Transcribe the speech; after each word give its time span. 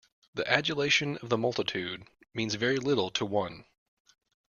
The 0.33 0.51
adulation 0.51 1.17
of 1.17 1.29
the 1.29 1.37
multitude 1.37 2.07
means 2.33 2.55
very 2.55 2.77
little 2.79 3.11
to 3.11 3.23
one. 3.23 3.65